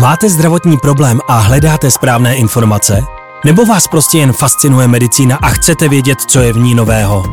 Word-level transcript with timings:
Máte 0.00 0.28
zdravotní 0.28 0.76
problém 0.76 1.20
a 1.28 1.38
hledáte 1.38 1.90
správné 1.90 2.36
informace? 2.36 3.02
Nebo 3.44 3.64
vás 3.64 3.88
prostě 3.88 4.18
jen 4.18 4.32
fascinuje 4.32 4.88
medicína 4.88 5.36
a 5.36 5.48
chcete 5.48 5.88
vědět, 5.88 6.18
co 6.20 6.40
je 6.40 6.52
v 6.52 6.58
ní 6.58 6.74
nového? 6.74 7.24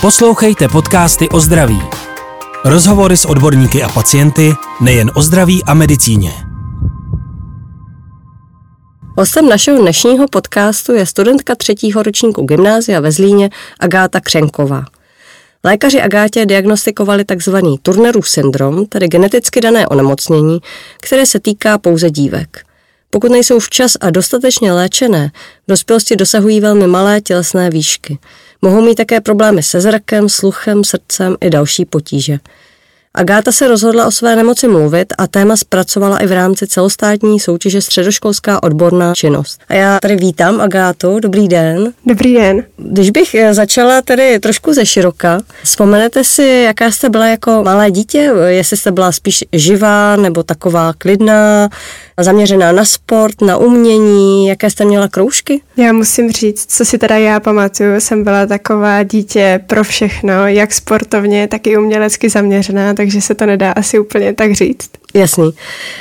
Poslouchejte 0.00 0.68
podcasty 0.68 1.28
o 1.28 1.40
zdraví. 1.40 1.82
Rozhovory 2.64 3.16
s 3.16 3.24
odborníky 3.24 3.82
a 3.82 3.88
pacienty 3.88 4.54
nejen 4.80 5.10
o 5.14 5.22
zdraví 5.22 5.64
a 5.64 5.74
medicíně. 5.74 6.32
Hostem 9.18 9.48
našeho 9.48 9.80
dnešního 9.80 10.28
podcastu 10.28 10.92
je 10.92 11.06
studentka 11.06 11.54
třetího 11.54 12.02
ročníku 12.02 12.42
gymnázia 12.42 13.00
ve 13.00 13.12
Zlíně 13.12 13.50
Agáta 13.80 14.20
Křenková. 14.20 14.84
Lékaři 15.66 16.02
Agátě 16.02 16.46
diagnostikovali 16.46 17.24
tzv. 17.24 17.56
Turnerův 17.82 18.28
syndrom, 18.28 18.86
tedy 18.86 19.08
geneticky 19.08 19.60
dané 19.60 19.88
onemocnění, 19.88 20.58
které 21.00 21.26
se 21.26 21.40
týká 21.40 21.78
pouze 21.78 22.10
dívek. 22.10 22.64
Pokud 23.10 23.30
nejsou 23.30 23.58
včas 23.58 23.92
a 24.00 24.10
dostatečně 24.10 24.72
léčené, 24.72 25.30
v 25.66 25.70
dospělosti 25.70 26.16
dosahují 26.16 26.60
velmi 26.60 26.86
malé 26.86 27.20
tělesné 27.20 27.70
výšky. 27.70 28.18
Mohou 28.62 28.80
mít 28.80 28.94
také 28.94 29.20
problémy 29.20 29.62
se 29.62 29.80
zrakem, 29.80 30.28
sluchem, 30.28 30.84
srdcem 30.84 31.36
i 31.40 31.50
další 31.50 31.84
potíže. 31.84 32.38
Agáta 33.16 33.52
se 33.52 33.68
rozhodla 33.68 34.06
o 34.06 34.10
své 34.10 34.36
nemoci 34.36 34.68
mluvit 34.68 35.12
a 35.18 35.26
téma 35.26 35.56
zpracovala 35.56 36.18
i 36.18 36.26
v 36.26 36.32
rámci 36.32 36.66
celostátní 36.66 37.40
soutěže 37.40 37.82
Středoškolská 37.82 38.62
odborná 38.62 39.14
činnost. 39.14 39.60
A 39.68 39.74
já 39.74 39.98
tady 40.02 40.16
vítám 40.16 40.60
Agátu, 40.60 41.20
dobrý 41.20 41.48
den. 41.48 41.92
Dobrý 42.06 42.34
den. 42.34 42.64
Když 42.76 43.10
bych 43.10 43.34
eh, 43.34 43.54
začala 43.54 44.02
tady 44.02 44.38
trošku 44.38 44.72
ze 44.72 44.86
široka, 44.86 45.40
vzpomenete 45.62 46.24
si, 46.24 46.62
jaká 46.66 46.90
jste 46.90 47.08
byla 47.08 47.26
jako 47.26 47.62
malé 47.64 47.90
dítě? 47.90 48.32
Jestli 48.46 48.76
jste 48.76 48.92
byla 48.92 49.12
spíš 49.12 49.44
živá 49.52 50.16
nebo 50.16 50.42
taková 50.42 50.92
klidná, 50.98 51.68
zaměřená 52.20 52.72
na 52.72 52.84
sport, 52.84 53.40
na 53.40 53.56
umění, 53.56 54.46
jaké 54.46 54.70
jste 54.70 54.84
měla 54.84 55.08
kroužky? 55.08 55.62
Já 55.76 55.92
musím 55.92 56.32
říct, 56.32 56.66
co 56.72 56.84
si 56.84 56.98
teda 56.98 57.16
já 57.16 57.40
pamatuju, 57.40 58.00
jsem 58.00 58.24
byla 58.24 58.46
taková 58.46 59.02
dítě 59.02 59.60
pro 59.66 59.84
všechno, 59.84 60.46
jak 60.46 60.72
sportovně, 60.72 61.48
tak 61.48 61.66
i 61.66 61.76
umělecky 61.76 62.28
zaměřená, 62.28 62.94
takže 63.06 63.20
se 63.20 63.34
to 63.34 63.46
nedá 63.46 63.72
asi 63.72 63.98
úplně 63.98 64.32
tak 64.32 64.52
říct. 64.52 64.90
Jasný. 65.14 65.50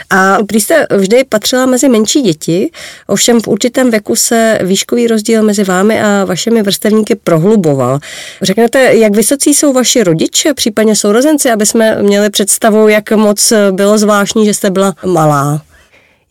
A 0.10 0.38
když 0.48 0.64
jste 0.64 0.88
vždy 0.98 1.24
patřila 1.24 1.66
mezi 1.66 1.90
menší 1.90 2.22
děti, 2.22 2.72
ovšem 3.08 3.42
v 3.42 3.48
určitém 3.48 3.92
věku 3.92 4.16
se 4.16 4.60
výškový 4.64 5.08
rozdíl 5.08 5.44
mezi 5.44 5.64
vámi 5.64 6.02
a 6.02 6.26
vašimi 6.26 6.62
vrstevníky 6.62 7.16
prohluboval. 7.16 8.00
Řeknete, 8.42 8.80
jak 8.96 9.16
vysocí 9.16 9.54
jsou 9.54 9.74
vaši 9.74 10.04
rodiče, 10.04 10.54
případně 10.54 10.96
sourozenci, 10.96 11.52
aby 11.52 11.66
jsme 11.66 12.04
měli 12.04 12.30
představu, 12.30 12.88
jak 12.88 13.12
moc 13.12 13.54
bylo 13.72 13.98
zvláštní, 13.98 14.46
že 14.46 14.54
jste 14.54 14.70
byla 14.70 14.96
malá? 15.06 15.62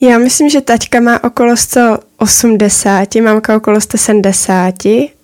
Já 0.00 0.18
myslím, 0.18 0.50
že 0.50 0.60
taťka 0.60 1.00
má 1.00 1.24
okolo 1.24 1.56
180, 1.56 3.14
mamka 3.14 3.56
okolo 3.56 3.80
170, 3.80 4.74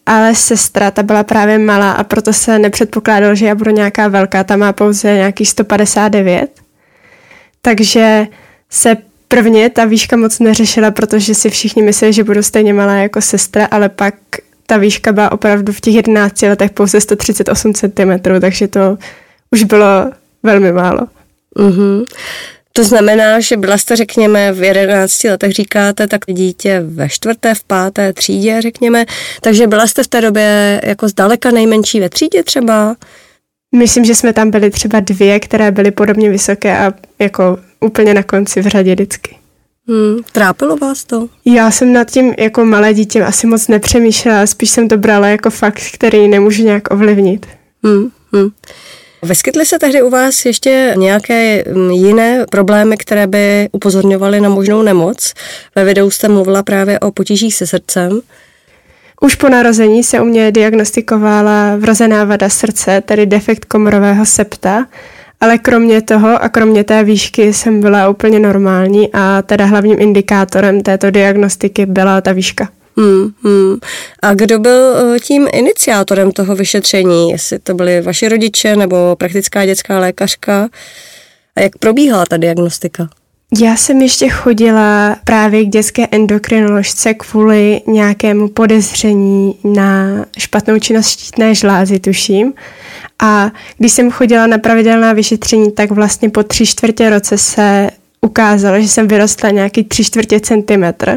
ale 0.06 0.34
sestra, 0.34 0.90
ta 0.90 1.02
byla 1.02 1.24
právě 1.24 1.58
malá 1.58 1.92
a 1.92 2.04
proto 2.04 2.32
se 2.32 2.58
nepředpokládalo, 2.58 3.34
že 3.34 3.46
já 3.46 3.54
budu 3.54 3.70
nějaká 3.70 4.08
velká, 4.08 4.44
ta 4.44 4.56
má 4.56 4.72
pouze 4.72 5.14
nějaký 5.14 5.46
159. 5.46 6.60
Takže 7.62 8.26
se 8.70 8.96
prvně 9.28 9.70
ta 9.70 9.84
výška 9.84 10.16
moc 10.16 10.38
neřešila, 10.38 10.90
protože 10.90 11.34
si 11.34 11.50
všichni 11.50 11.82
mysleli, 11.82 12.12
že 12.12 12.24
budu 12.24 12.42
stejně 12.42 12.74
malá 12.74 12.94
jako 12.94 13.20
sestra, 13.20 13.68
ale 13.70 13.88
pak 13.88 14.14
ta 14.66 14.76
výška 14.76 15.12
byla 15.12 15.32
opravdu 15.32 15.72
v 15.72 15.80
těch 15.80 15.94
11 15.94 16.42
letech 16.42 16.70
pouze 16.70 17.00
138 17.00 17.74
cm, 17.74 18.40
takže 18.40 18.68
to 18.68 18.98
už 19.50 19.64
bylo 19.64 20.10
velmi 20.42 20.72
málo. 20.72 21.00
Mm-hmm. 21.56 22.04
To 22.72 22.84
znamená, 22.84 23.40
že 23.40 23.56
byla 23.56 23.78
jste, 23.78 23.96
řekněme, 23.96 24.52
v 24.52 24.62
11 24.62 25.24
letech 25.24 25.52
říkáte, 25.52 26.06
tak 26.06 26.20
dítě 26.28 26.82
ve 26.84 27.08
čtvrté, 27.08 27.54
v 27.54 27.64
páté 27.64 28.12
třídě, 28.12 28.62
řekněme, 28.62 29.06
takže 29.40 29.66
byla 29.66 29.86
jste 29.86 30.02
v 30.02 30.08
té 30.08 30.20
době 30.20 30.80
jako 30.84 31.08
zdaleka 31.08 31.50
nejmenší 31.50 32.00
ve 32.00 32.08
třídě 32.08 32.42
třeba? 32.42 32.96
Myslím, 33.76 34.04
že 34.04 34.14
jsme 34.14 34.32
tam 34.32 34.50
byli 34.50 34.70
třeba 34.70 35.00
dvě, 35.00 35.40
které 35.40 35.70
byly 35.70 35.90
podobně 35.90 36.30
vysoké 36.30 36.78
a 36.78 36.92
jako 37.18 37.58
úplně 37.80 38.14
na 38.14 38.22
konci 38.22 38.62
v 38.62 38.66
řadě 38.66 38.92
vždycky. 38.92 39.36
Hmm, 39.88 40.16
trápilo 40.32 40.76
vás 40.76 41.04
to? 41.04 41.28
Já 41.44 41.70
jsem 41.70 41.92
nad 41.92 42.10
tím 42.10 42.34
jako 42.38 42.64
malé 42.64 42.94
dítě 42.94 43.24
asi 43.24 43.46
moc 43.46 43.68
nepřemýšlela, 43.68 44.46
spíš 44.46 44.70
jsem 44.70 44.88
to 44.88 44.98
brala 44.98 45.28
jako 45.28 45.50
fakt, 45.50 45.80
který 45.94 46.28
nemůžu 46.28 46.64
nějak 46.64 46.90
ovlivnit. 46.90 47.46
Hmm, 47.84 48.10
hmm. 48.32 48.50
Vyskytly 49.22 49.66
se 49.66 49.78
tehdy 49.78 50.02
u 50.02 50.10
vás 50.10 50.44
ještě 50.44 50.94
nějaké 50.96 51.64
mm, 51.74 51.90
jiné 51.90 52.46
problémy, 52.50 52.96
které 52.96 53.26
by 53.26 53.68
upozorňovaly 53.72 54.40
na 54.40 54.48
možnou 54.48 54.82
nemoc? 54.82 55.34
Ve 55.74 55.84
videu 55.84 56.10
jste 56.10 56.28
mluvila 56.28 56.62
právě 56.62 56.98
o 56.98 57.10
potížích 57.10 57.54
se 57.54 57.66
srdcem. 57.66 58.20
Už 59.20 59.34
po 59.34 59.48
narození 59.48 60.04
se 60.04 60.20
u 60.20 60.24
mě 60.24 60.52
diagnostikovala 60.52 61.76
vrozená 61.76 62.24
vada 62.24 62.48
srdce, 62.48 63.00
tedy 63.00 63.26
defekt 63.26 63.64
komorového 63.64 64.26
septa, 64.26 64.86
ale 65.40 65.58
kromě 65.58 66.02
toho 66.02 66.42
a 66.42 66.48
kromě 66.48 66.84
té 66.84 67.04
výšky 67.04 67.52
jsem 67.52 67.80
byla 67.80 68.08
úplně 68.08 68.38
normální 68.38 69.08
a 69.12 69.42
teda 69.42 69.64
hlavním 69.64 70.00
indikátorem 70.00 70.80
této 70.80 71.10
diagnostiky 71.10 71.86
byla 71.86 72.20
ta 72.20 72.32
výška. 72.32 72.68
Hmm, 72.96 73.30
hmm. 73.44 73.76
A 74.22 74.34
kdo 74.34 74.58
byl 74.58 74.96
eh, 74.96 75.20
tím 75.20 75.48
iniciátorem 75.52 76.32
toho 76.32 76.56
vyšetření? 76.56 77.30
Jestli 77.30 77.58
to 77.58 77.74
byli 77.74 78.00
vaši 78.00 78.28
rodiče 78.28 78.76
nebo 78.76 79.16
praktická 79.18 79.66
dětská 79.66 79.98
lékařka? 79.98 80.68
A 81.56 81.60
jak 81.60 81.78
probíhala 81.78 82.26
ta 82.26 82.36
diagnostika? 82.36 83.08
Já 83.58 83.76
jsem 83.76 84.02
ještě 84.02 84.28
chodila 84.28 85.16
právě 85.24 85.64
k 85.64 85.68
dětské 85.68 86.06
endokrinoložce 86.10 87.14
kvůli 87.14 87.80
nějakému 87.86 88.48
podezření 88.48 89.54
na 89.64 90.24
špatnou 90.38 90.78
činnost 90.78 91.08
štítné 91.08 91.54
žlázy, 91.54 91.98
tuším. 91.98 92.52
A 93.22 93.50
když 93.78 93.92
jsem 93.92 94.10
chodila 94.10 94.46
na 94.46 94.58
pravidelná 94.58 95.12
vyšetření, 95.12 95.72
tak 95.72 95.90
vlastně 95.90 96.30
po 96.30 96.42
tři 96.42 96.66
čtvrtě 96.66 97.10
roce 97.10 97.38
se 97.38 97.90
ukázalo, 98.20 98.80
že 98.80 98.88
jsem 98.88 99.08
vyrostla 99.08 99.50
nějaký 99.50 99.84
tři 99.84 100.04
čtvrtě 100.04 100.40
centimetr. 100.40 101.16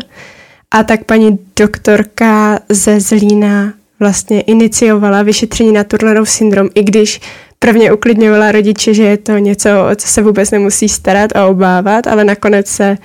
A 0.73 0.84
tak 0.84 1.03
paní 1.03 1.39
doktorka 1.59 2.59
ze 2.69 3.00
Zlína 3.00 3.73
vlastně 4.00 4.41
iniciovala 4.41 5.23
vyšetření 5.23 5.72
na 5.72 5.84
Turnerův 5.84 6.29
syndrom, 6.29 6.69
i 6.75 6.84
když 6.84 7.22
prvně 7.59 7.94
uklidňovala 7.94 8.51
rodiče, 8.51 8.94
že 8.94 9.03
je 9.03 9.17
to 9.17 9.38
něco, 9.38 9.69
o 9.91 9.95
co 9.95 10.07
se 10.07 10.22
vůbec 10.22 10.51
nemusí 10.51 10.89
starat 10.89 11.35
a 11.35 11.45
obávat, 11.45 12.07
ale 12.07 12.23
nakonec 12.23 12.67
se 12.67 12.97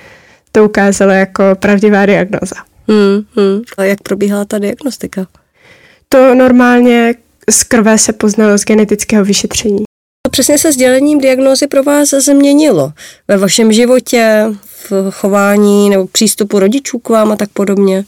to 0.51 0.65
ukázalo 0.65 1.11
jako 1.11 1.43
pravdivá 1.59 2.05
diagnoza. 2.05 2.55
Hmm, 2.87 3.23
hmm. 3.35 3.61
A 3.77 3.83
jak 3.83 4.01
probíhala 4.01 4.45
ta 4.45 4.59
diagnostika? 4.59 5.27
To 6.09 6.35
normálně 6.35 7.15
z 7.49 7.63
krve 7.63 7.97
se 7.97 8.13
poznalo 8.13 8.57
z 8.57 8.65
genetického 8.65 9.25
vyšetření. 9.25 9.83
Přesně 10.31 10.57
se 10.57 10.71
sdělením 10.71 11.19
diagnózy 11.19 11.67
pro 11.67 11.83
vás 11.83 12.09
změnilo 12.09 12.93
ve 13.27 13.37
vašem 13.37 13.71
životě, 13.71 14.45
v 14.89 15.11
chování 15.11 15.89
nebo 15.89 16.07
přístupu 16.07 16.59
rodičů 16.59 16.99
k 16.99 17.09
vám 17.09 17.31
a 17.31 17.35
tak 17.35 17.49
podobně? 17.49 18.03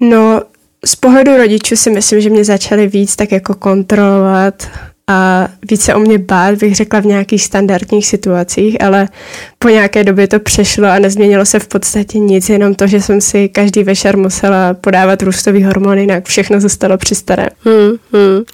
No, 0.00 0.40
z 0.84 0.96
pohledu 0.96 1.36
rodičů 1.36 1.76
si 1.76 1.90
myslím, 1.90 2.20
že 2.20 2.30
mě 2.30 2.44
začali 2.44 2.86
víc 2.86 3.16
tak 3.16 3.32
jako 3.32 3.54
kontrolovat 3.54 4.68
a 5.06 5.48
více 5.70 5.94
o 5.94 5.98
mě 5.98 6.18
bát, 6.18 6.54
bych 6.54 6.76
řekla 6.76 7.00
v 7.00 7.06
nějakých 7.06 7.44
standardních 7.44 8.06
situacích, 8.06 8.82
ale 8.82 9.08
po 9.58 9.68
nějaké 9.68 10.04
době 10.04 10.28
to 10.28 10.40
přešlo 10.40 10.88
a 10.88 10.98
nezměnilo 10.98 11.44
se 11.44 11.58
v 11.58 11.68
podstatě 11.68 12.18
nic, 12.18 12.48
jenom 12.48 12.74
to, 12.74 12.86
že 12.86 13.00
jsem 13.00 13.20
si 13.20 13.48
každý 13.48 13.82
večer 13.82 14.16
musela 14.16 14.74
podávat 14.74 15.22
růstový 15.22 15.64
hormony, 15.64 16.00
jinak 16.00 16.24
všechno 16.24 16.60
zůstalo 16.60 16.98
při 16.98 17.14
starém. 17.14 17.48
Hmm, 17.64 17.96
hmm. 18.12 18.44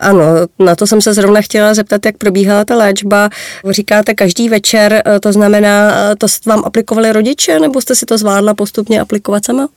Ano, 0.00 0.24
na 0.58 0.76
to 0.76 0.86
jsem 0.86 1.00
se 1.00 1.14
zrovna 1.14 1.40
chtěla 1.40 1.74
zeptat, 1.74 2.06
jak 2.06 2.16
probíhala 2.16 2.64
ta 2.64 2.76
léčba. 2.76 3.30
Říkáte 3.70 4.14
každý 4.14 4.48
večer, 4.48 5.02
eh, 5.06 5.20
to 5.20 5.32
znamená, 5.32 5.92
eh, 6.12 6.16
to 6.16 6.26
vám 6.46 6.62
aplikovali 6.64 7.12
rodiče, 7.12 7.58
nebo 7.60 7.80
jste 7.80 7.94
si 7.94 8.06
to 8.06 8.18
zvládla 8.18 8.54
postupně 8.54 9.00
aplikovat 9.00 9.44
sama? 9.44 9.68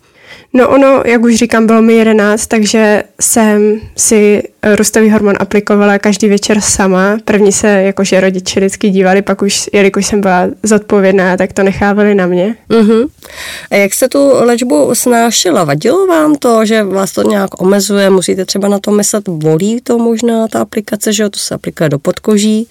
No 0.54 0.70
ono, 0.70 1.04
jak 1.06 1.22
už 1.22 1.36
říkám, 1.36 1.66
bylo 1.66 1.82
mi 1.82 1.94
11, 1.94 2.48
takže 2.48 3.04
jsem 3.22 3.82
si 3.98 4.44
růstový 4.76 5.10
hormon 5.12 5.36
aplikovala 5.40 6.00
každý 6.00 6.30
večer 6.30 6.62
sama. 6.62 7.18
První 7.26 7.52
se 7.52 7.68
jakože 7.68 8.22
rodiče 8.22 8.60
vždycky 8.60 8.90
dívali, 8.90 9.22
pak 9.22 9.42
už, 9.42 9.70
jelikož 9.74 10.06
jsem 10.06 10.22
byla 10.22 10.48
zodpovědná, 10.64 11.38
tak 11.38 11.54
to 11.54 11.64
nechávali 11.64 12.16
na 12.16 12.26
mě. 12.26 12.56
Uh-huh. 12.70 13.10
A 13.72 13.76
jak 13.76 13.94
jste 13.94 14.10
tu 14.10 14.32
léčbu 14.34 14.96
snášela? 14.96 15.64
Vadilo 15.64 16.08
vám 16.08 16.36
to, 16.36 16.66
že 16.66 16.84
vás 16.84 17.12
to 17.12 17.24
nějak 17.24 17.62
omezuje? 17.62 18.10
Musíte 18.10 18.46
třeba 18.46 18.68
na 18.68 18.80
to 18.80 18.92
myslet? 18.92 19.28
Volí 19.28 19.82
to 19.82 19.98
možná 19.98 20.48
ta 20.48 20.62
aplikace, 20.62 21.14
že 21.14 21.30
to 21.30 21.40
se 21.40 21.56
aplikuje 21.56 21.90
do 21.90 22.00
podkoží? 22.00 22.68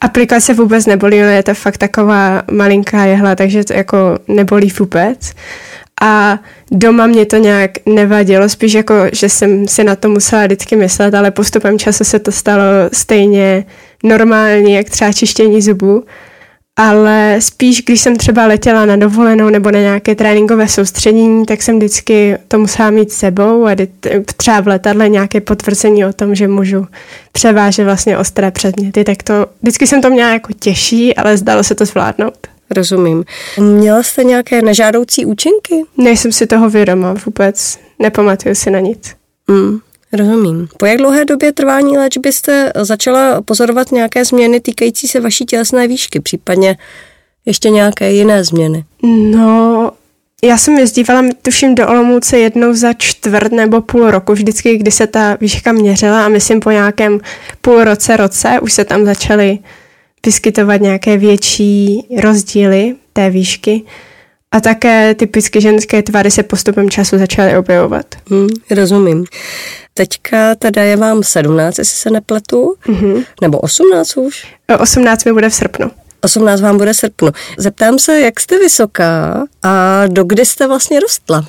Aplikace 0.00 0.54
vůbec 0.54 0.86
nebolí, 0.86 1.20
no 1.20 1.28
je 1.28 1.42
to 1.42 1.54
fakt 1.54 1.78
taková 1.78 2.42
malinká 2.50 3.04
jehla, 3.04 3.34
takže 3.34 3.64
to 3.64 3.72
jako 3.72 4.18
nebolí 4.28 4.72
vůbec 4.78 5.32
a 6.00 6.38
doma 6.70 7.06
mě 7.06 7.26
to 7.26 7.36
nějak 7.36 7.70
nevadilo, 7.86 8.48
spíš 8.48 8.72
jako, 8.72 8.94
že 9.12 9.28
jsem 9.28 9.68
si 9.68 9.84
na 9.84 9.96
to 9.96 10.08
musela 10.08 10.44
vždycky 10.46 10.76
myslet, 10.76 11.14
ale 11.14 11.30
postupem 11.30 11.78
času 11.78 12.04
se 12.04 12.18
to 12.18 12.32
stalo 12.32 12.62
stejně 12.92 13.64
normální, 14.04 14.72
jak 14.72 14.90
třeba 14.90 15.12
čištění 15.12 15.62
zubů. 15.62 16.04
ale 16.76 17.36
spíš, 17.38 17.82
když 17.82 18.00
jsem 18.00 18.16
třeba 18.16 18.46
letěla 18.46 18.86
na 18.86 18.96
dovolenou 18.96 19.50
nebo 19.50 19.70
na 19.70 19.80
nějaké 19.80 20.14
tréninkové 20.14 20.68
soustředění, 20.68 21.46
tak 21.46 21.62
jsem 21.62 21.76
vždycky 21.76 22.38
to 22.48 22.58
musela 22.58 22.90
mít 22.90 23.12
sebou 23.12 23.66
a 23.66 23.76
třeba 24.36 24.60
v 24.60 24.68
letadle 24.68 25.08
nějaké 25.08 25.40
potvrzení 25.40 26.04
o 26.04 26.12
tom, 26.12 26.34
že 26.34 26.48
můžu 26.48 26.86
převážet 27.32 27.84
vlastně 27.84 28.18
ostré 28.18 28.50
předměty, 28.50 29.04
tak 29.04 29.22
to 29.22 29.46
vždycky 29.62 29.86
jsem 29.86 30.02
to 30.02 30.10
měla 30.10 30.32
jako 30.32 30.52
těžší, 30.60 31.16
ale 31.16 31.36
zdalo 31.36 31.64
se 31.64 31.74
to 31.74 31.84
zvládnout. 31.84 32.49
Rozumím. 32.70 33.24
Měla 33.58 34.02
jste 34.02 34.24
nějaké 34.24 34.62
nežádoucí 34.62 35.26
účinky? 35.26 35.84
Nejsem 35.96 36.32
si 36.32 36.46
toho 36.46 36.70
vědoma 36.70 37.14
vůbec, 37.26 37.78
nepamatuju 37.98 38.54
si 38.54 38.70
na 38.70 38.80
nic. 38.80 39.14
Mm. 39.48 39.78
Rozumím. 40.12 40.68
Po 40.76 40.86
jak 40.86 40.98
dlouhé 40.98 41.24
době 41.24 41.52
trvání 41.52 41.98
léčby 41.98 42.32
jste 42.32 42.72
začala 42.76 43.42
pozorovat 43.42 43.92
nějaké 43.92 44.24
změny 44.24 44.60
týkající 44.60 45.08
se 45.08 45.20
vaší 45.20 45.44
tělesné 45.44 45.88
výšky, 45.88 46.20
případně 46.20 46.76
ještě 47.46 47.70
nějaké 47.70 48.12
jiné 48.12 48.44
změny? 48.44 48.84
No, 49.02 49.92
já 50.44 50.58
jsem 50.58 50.78
jezdívala, 50.78 51.22
tuším, 51.42 51.74
do 51.74 51.88
Olomouce 51.88 52.38
jednou 52.38 52.74
za 52.74 52.92
čtvrt 52.92 53.52
nebo 53.52 53.80
půl 53.80 54.10
roku, 54.10 54.32
vždycky, 54.32 54.76
kdy 54.76 54.90
se 54.90 55.06
ta 55.06 55.36
výška 55.40 55.72
měřila 55.72 56.24
a 56.24 56.28
myslím 56.28 56.60
po 56.60 56.70
nějakém 56.70 57.20
půl 57.60 57.84
roce, 57.84 58.16
roce 58.16 58.60
už 58.60 58.72
se 58.72 58.84
tam 58.84 59.04
začaly 59.04 59.58
vyskytovat 60.26 60.80
nějaké 60.80 61.16
větší 61.16 62.06
rozdíly 62.18 62.96
té 63.12 63.30
výšky. 63.30 63.82
A 64.52 64.60
také 64.60 65.14
typicky 65.14 65.60
ženské 65.60 66.02
tvary 66.02 66.30
se 66.30 66.42
postupem 66.42 66.90
času 66.90 67.18
začaly 67.18 67.56
objevovat. 67.56 68.06
Hmm, 68.30 68.48
rozumím. 68.70 69.24
Teďka 69.94 70.54
teda 70.54 70.82
je 70.82 70.96
vám 70.96 71.22
17, 71.22 71.78
jestli 71.78 71.96
se 71.96 72.10
nepletu, 72.10 72.74
mm-hmm. 72.86 73.24
nebo 73.40 73.58
18 73.58 74.16
už? 74.16 74.46
18 74.78 75.24
mi 75.24 75.32
bude 75.32 75.48
v 75.48 75.54
srpnu. 75.54 75.90
18 76.20 76.60
vám 76.60 76.78
bude 76.78 76.92
v 76.92 76.96
srpnu. 76.96 77.28
Zeptám 77.58 77.98
se, 77.98 78.20
jak 78.20 78.40
jste 78.40 78.58
vysoká 78.58 79.44
a 79.62 80.06
do 80.06 80.24
kdy 80.24 80.46
jste 80.46 80.66
vlastně 80.66 81.00
rostla? 81.00 81.44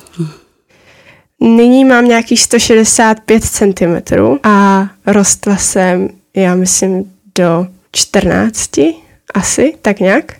Nyní 1.40 1.84
mám 1.84 2.04
nějakých 2.04 2.42
165 2.42 3.44
cm 3.44 4.14
a 4.42 4.88
rostla 5.06 5.56
jsem, 5.56 6.08
já 6.36 6.54
myslím, 6.54 7.12
do 7.38 7.66
14 7.92 8.70
asi, 9.34 9.74
tak 9.82 10.00
nějak. 10.00 10.32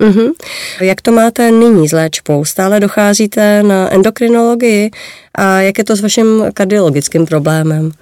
Uh-huh. 0.00 0.32
Jak 0.80 1.00
to 1.00 1.12
máte 1.12 1.50
nyní 1.50 1.88
s 1.88 1.92
léčbou? 1.92 2.44
Stále 2.44 2.80
docházíte 2.80 3.62
na 3.62 3.92
endokrinologii 3.92 4.90
a 5.34 5.60
jak 5.60 5.78
je 5.78 5.84
to 5.84 5.96
s 5.96 6.00
vaším 6.00 6.44
kardiologickým 6.54 7.26
problémem? 7.26 7.92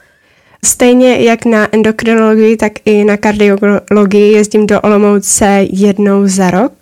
Stejně 0.64 1.20
jak 1.20 1.44
na 1.44 1.74
endokrinologii, 1.74 2.56
tak 2.56 2.72
i 2.84 3.04
na 3.04 3.16
kardiologii 3.16 4.32
jezdím 4.32 4.66
do 4.66 4.80
Olomouce 4.80 5.66
jednou 5.70 6.26
za 6.26 6.50
rok 6.50 6.72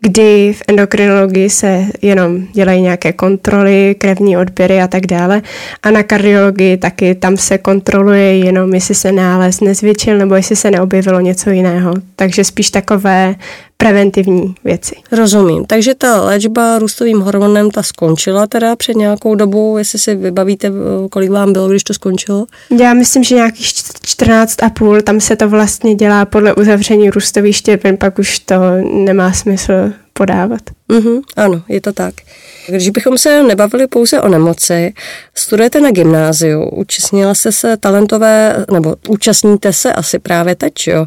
kdy 0.00 0.52
v 0.52 0.62
endokrinologii 0.68 1.50
se 1.50 1.84
jenom 2.02 2.46
dělají 2.52 2.82
nějaké 2.82 3.12
kontroly, 3.12 3.96
krevní 3.98 4.36
odběry 4.36 4.80
a 4.80 4.88
tak 4.88 5.06
dále. 5.06 5.42
A 5.82 5.90
na 5.90 6.02
kardiologii 6.02 6.76
taky 6.76 7.14
tam 7.14 7.36
se 7.36 7.58
kontroluje 7.58 8.38
jenom, 8.38 8.74
jestli 8.74 8.94
se 8.94 9.12
nález 9.12 9.60
nezvětšil 9.60 10.18
nebo 10.18 10.34
jestli 10.34 10.56
se 10.56 10.70
neobjevilo 10.70 11.20
něco 11.20 11.50
jiného. 11.50 11.94
Takže 12.16 12.44
spíš 12.44 12.70
takové 12.70 13.34
preventivní 13.76 14.54
věci. 14.64 14.96
Rozumím. 15.12 15.64
Takže 15.64 15.94
ta 15.94 16.22
léčba 16.22 16.78
růstovým 16.78 17.20
hormonem 17.20 17.70
ta 17.70 17.82
skončila 17.82 18.46
teda 18.46 18.76
před 18.76 18.96
nějakou 18.96 19.34
dobou, 19.34 19.76
jestli 19.76 19.98
si 19.98 20.14
vybavíte, 20.14 20.72
kolik 21.10 21.30
vám 21.30 21.52
bylo, 21.52 21.68
když 21.68 21.84
to 21.84 21.94
skončilo? 21.94 22.46
Já 22.80 22.94
myslím, 22.94 23.24
že 23.24 23.34
nějakých 23.34 23.66
14 24.02 24.62
a 24.62 24.70
půl, 24.70 25.00
tam 25.00 25.20
se 25.20 25.36
to 25.36 25.48
vlastně 25.48 25.94
dělá 25.94 26.24
podle 26.24 26.54
uzavření 26.54 27.10
růstových 27.10 27.56
štěpin, 27.56 27.96
pak 27.96 28.18
už 28.18 28.38
to 28.38 28.54
nemá 28.92 29.32
smysl 29.32 29.72
podávat. 30.16 30.60
Mm-hmm, 30.88 31.20
ano, 31.36 31.62
je 31.68 31.80
to 31.80 31.92
tak. 31.92 32.14
Když 32.68 32.90
bychom 32.90 33.18
se 33.18 33.42
nebavili 33.42 33.86
pouze 33.86 34.20
o 34.20 34.28
nemoci, 34.28 34.92
studujete 35.34 35.80
na 35.80 35.90
gymnáziu, 35.90 36.68
účastnila 36.68 37.34
se 37.34 37.52
se 37.52 37.76
talentové, 37.76 38.64
nebo 38.72 38.96
účastníte 39.08 39.72
se 39.72 39.92
asi 39.92 40.18
právě 40.18 40.54
teď, 40.54 40.72
jo? 40.86 41.06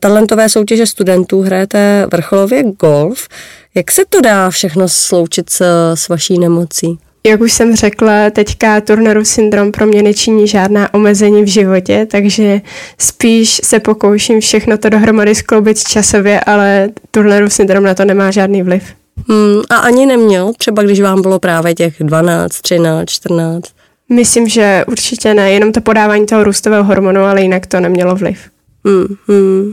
Talentové 0.00 0.48
soutěže 0.48 0.86
studentů, 0.86 1.42
hrajete 1.42 2.06
vrcholově 2.12 2.62
golf. 2.80 3.28
Jak 3.74 3.92
se 3.92 4.02
to 4.08 4.20
dá 4.20 4.50
všechno 4.50 4.88
sloučit 4.88 5.50
s, 5.50 5.60
s 5.94 6.08
vaší 6.08 6.38
nemocí? 6.38 6.98
Jak 7.26 7.40
už 7.40 7.52
jsem 7.52 7.76
řekla, 7.76 8.30
teďka 8.30 8.80
Turnerův 8.80 9.28
syndrom 9.28 9.72
pro 9.72 9.86
mě 9.86 10.02
nečiní 10.02 10.48
žádná 10.48 10.94
omezení 10.94 11.42
v 11.42 11.46
životě, 11.46 12.06
takže 12.10 12.60
spíš 12.98 13.60
se 13.64 13.80
pokouším 13.80 14.40
všechno 14.40 14.78
to 14.78 14.88
dohromady 14.88 15.34
skloubit 15.34 15.78
časově, 15.78 16.40
ale 16.40 16.88
Turnerův 17.10 17.52
syndrom 17.52 17.84
na 17.84 17.94
to 17.94 18.04
nemá 18.04 18.30
žádný 18.30 18.62
vliv. 18.62 18.82
Hmm, 19.28 19.60
a 19.70 19.76
ani 19.76 20.06
neměl, 20.06 20.52
třeba 20.58 20.82
když 20.82 21.00
vám 21.00 21.22
bylo 21.22 21.38
právě 21.38 21.74
těch 21.74 21.94
12, 22.00 22.60
13, 22.60 23.10
14? 23.10 23.64
Myslím, 24.12 24.48
že 24.48 24.84
určitě 24.88 25.34
ne, 25.34 25.52
jenom 25.52 25.72
to 25.72 25.80
podávání 25.80 26.26
toho 26.26 26.44
růstového 26.44 26.84
hormonu, 26.84 27.20
ale 27.20 27.42
jinak 27.42 27.66
to 27.66 27.80
nemělo 27.80 28.16
vliv. 28.16 28.38
Hmm, 28.84 29.16
hmm. 29.28 29.72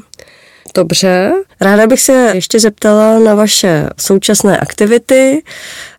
Dobře. 0.76 1.34
Ráda 1.62 1.88
bych 1.88 2.02
se 2.02 2.32
ještě 2.34 2.60
zeptala 2.60 3.20
na 3.20 3.36
vaše 3.36 3.90
současné 4.00 4.58
aktivity. 4.58 5.44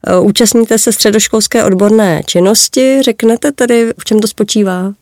Eh, 0.06 0.19
účastníte 0.19 0.79
se 0.79 0.93
středoškolské 0.93 1.65
odborné 1.65 2.23
činnosti. 2.26 3.03
Řeknete 3.03 3.53
tedy, 3.53 3.93
v 3.99 4.05
čem 4.05 4.21
to 4.21 4.29
spočívá? 4.29 4.93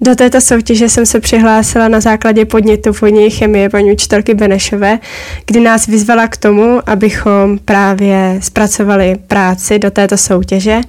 Do 0.00 0.14
této 0.14 0.40
soutěže 0.40 0.88
jsem 0.88 1.06
se 1.06 1.20
přihlásila 1.20 1.88
na 1.88 2.00
základě 2.00 2.44
podnětu 2.44 2.92
vodní 3.00 3.30
chemie 3.30 3.68
paní 3.68 3.92
učitelky 3.92 4.34
Benešové, 4.34 4.98
kdy 5.46 5.60
nás 5.60 5.86
vyzvala 5.86 6.28
k 6.28 6.36
tomu, 6.36 6.80
abychom 6.86 7.58
právě 7.58 8.38
zpracovali 8.42 9.16
práci 9.26 9.78
do 9.78 9.90
této 9.90 10.16
soutěže. 10.16 10.80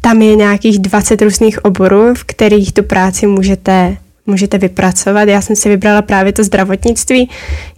Tam 0.00 0.22
je 0.22 0.36
nějakých 0.36 0.78
20 0.78 1.22
různých 1.22 1.64
oborů, 1.64 2.14
v 2.14 2.24
kterých 2.24 2.72
tu 2.72 2.82
práci 2.82 3.26
můžete 3.26 3.96
můžete 4.26 4.58
vypracovat. 4.58 5.28
Já 5.28 5.40
jsem 5.40 5.56
si 5.56 5.68
vybrala 5.68 6.02
právě 6.02 6.32
to 6.32 6.44
zdravotnictví, 6.44 7.30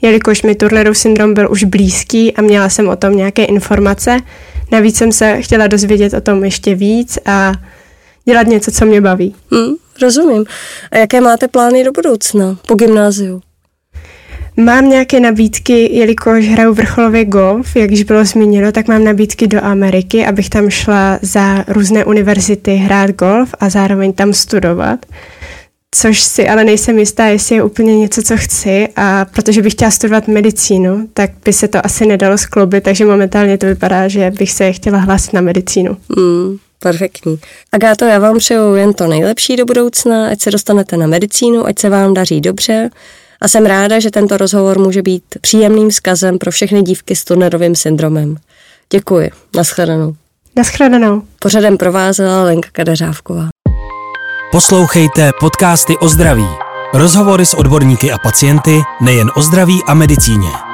jelikož 0.03 0.43
mi 0.43 0.55
Turnerův 0.55 0.99
syndrom 0.99 1.35
byl 1.35 1.51
už 1.51 1.65
blízký 1.65 2.35
a 2.35 2.43
měla 2.43 2.69
jsem 2.69 2.89
o 2.89 2.97
tom 2.97 3.17
nějaké 3.17 3.45
informace. 3.45 4.17
Navíc 4.73 4.97
jsem 4.97 5.13
se 5.13 5.43
chtěla 5.43 5.67
dozvědět 5.67 6.15
o 6.15 6.21
tom 6.21 6.45
ještě 6.45 6.75
víc 6.75 7.19
a 7.27 7.53
dělat 8.25 8.47
něco, 8.47 8.71
co 8.71 8.87
mě 8.87 9.01
baví. 9.01 9.35
Hmm, 9.51 9.75
rozumím. 10.03 10.45
A 10.93 10.99
jaké 10.99 11.21
máte 11.21 11.49
plány 11.49 11.85
do 11.85 11.93
budoucna 11.93 12.59
po 12.67 12.75
gymnáziu? 12.75 13.41
Mám 14.57 14.89
nějaké 14.89 15.21
nabídky, 15.21 15.97
jelikož 15.97 16.49
hraju 16.49 16.75
vrcholově 16.75 17.25
golf, 17.25 17.77
jak 17.77 17.91
již 17.91 18.03
bylo 18.03 18.25
zmíněno, 18.25 18.73
tak 18.73 18.89
mám 18.89 19.05
nabídky 19.05 19.47
do 19.47 19.65
Ameriky, 19.65 20.27
abych 20.27 20.51
tam 20.51 20.71
šla 20.71 21.19
za 21.23 21.65
různé 21.69 22.05
univerzity 22.05 22.75
hrát 22.75 23.11
golf 23.11 23.55
a 23.61 23.69
zároveň 23.69 24.13
tam 24.13 24.33
studovat 24.33 25.07
což 25.95 26.23
si 26.23 26.49
ale 26.49 26.65
nejsem 26.65 26.99
jistá, 26.99 27.27
jestli 27.27 27.55
je 27.55 27.63
úplně 27.63 27.99
něco, 27.99 28.23
co 28.23 28.37
chci 28.37 28.89
a 28.97 29.25
protože 29.25 29.63
bych 29.63 29.73
chtěla 29.73 29.91
studovat 29.91 30.29
medicínu, 30.29 31.09
tak 31.15 31.31
by 31.45 31.53
se 31.53 31.69
to 31.69 31.87
asi 31.87 32.07
nedalo 32.07 32.39
skloubit, 32.39 32.85
takže 32.85 33.05
momentálně 33.05 33.59
to 33.59 33.67
vypadá, 33.67 34.09
že 34.09 34.31
bych 34.31 34.53
se 34.53 34.73
chtěla 34.73 34.99
hlásit 34.99 35.33
na 35.33 35.41
medicínu. 35.41 35.97
Hmm, 36.17 36.57
perfektní. 36.79 37.39
Agáto, 37.73 38.05
já 38.05 38.19
vám 38.19 38.39
přeju 38.39 38.75
jen 38.75 38.95
to 38.95 39.07
nejlepší 39.07 39.57
do 39.57 39.65
budoucna, 39.65 40.29
ať 40.29 40.41
se 40.41 40.51
dostanete 40.51 40.97
na 40.97 41.07
medicínu, 41.07 41.67
ať 41.67 41.79
se 41.79 41.89
vám 41.89 42.15
daří 42.15 42.41
dobře 42.41 42.91
a 43.41 43.49
jsem 43.49 43.67
ráda, 43.67 44.01
že 44.01 44.11
tento 44.11 44.37
rozhovor 44.37 44.79
může 44.79 45.03
být 45.03 45.23
příjemným 45.41 45.91
vzkazem 45.91 46.39
pro 46.39 46.51
všechny 46.51 46.83
dívky 46.83 47.17
s 47.17 47.25
Turnerovým 47.25 47.75
syndromem. 47.75 48.37
Děkuji. 48.93 49.31
Naschledanou. 49.57 50.15
Naschledanou. 50.57 51.23
Pořadem 51.39 51.77
provázela 51.77 52.43
Lenka 52.43 52.69
Kadeřávková. 52.73 53.49
Poslouchejte 54.53 55.33
podcasty 55.41 55.97
o 55.99 56.09
zdraví. 56.09 56.49
Rozhovory 56.95 57.47
s 57.47 57.55
odborníky 57.55 58.13
a 58.13 58.19
pacienty 58.19 58.81
nejen 59.01 59.31
o 59.35 59.43
zdraví 59.43 59.81
a 59.87 59.95
medicíně. 59.95 60.68